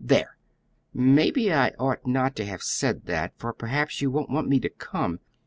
"There! 0.00 0.38
Maybe 0.94 1.52
I 1.52 1.72
ought 1.78 2.06
not 2.06 2.34
to 2.36 2.46
have 2.46 2.62
said 2.62 3.04
that, 3.04 3.34
for 3.38 3.52
perhaps 3.52 4.00
you 4.00 4.10
won't 4.10 4.30
want 4.30 4.48
me 4.48 4.58
to 4.60 4.70
come. 4.70 5.20